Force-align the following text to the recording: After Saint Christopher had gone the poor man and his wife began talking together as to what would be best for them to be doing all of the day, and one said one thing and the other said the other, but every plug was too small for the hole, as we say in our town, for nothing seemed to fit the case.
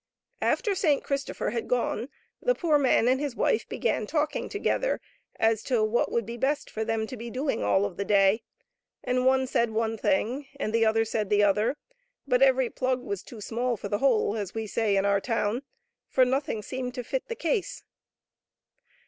After 0.41 0.73
Saint 0.73 1.03
Christopher 1.03 1.51
had 1.51 1.67
gone 1.67 2.09
the 2.41 2.55
poor 2.55 2.79
man 2.79 3.07
and 3.07 3.19
his 3.21 3.35
wife 3.35 3.69
began 3.69 4.07
talking 4.07 4.49
together 4.49 4.99
as 5.35 5.61
to 5.65 5.83
what 5.83 6.11
would 6.11 6.25
be 6.25 6.37
best 6.37 6.71
for 6.71 6.83
them 6.83 7.05
to 7.05 7.15
be 7.15 7.29
doing 7.29 7.61
all 7.63 7.85
of 7.85 7.97
the 7.97 8.03
day, 8.03 8.41
and 9.03 9.27
one 9.27 9.45
said 9.45 9.69
one 9.69 9.99
thing 9.99 10.47
and 10.59 10.73
the 10.73 10.83
other 10.87 11.05
said 11.05 11.29
the 11.29 11.43
other, 11.43 11.77
but 12.25 12.41
every 12.41 12.71
plug 12.71 13.03
was 13.03 13.21
too 13.21 13.41
small 13.41 13.77
for 13.77 13.89
the 13.89 13.99
hole, 13.99 14.35
as 14.35 14.55
we 14.55 14.65
say 14.65 14.97
in 14.97 15.05
our 15.05 15.21
town, 15.21 15.61
for 16.07 16.25
nothing 16.25 16.63
seemed 16.63 16.95
to 16.95 17.03
fit 17.03 17.27
the 17.27 17.35
case. 17.35 17.83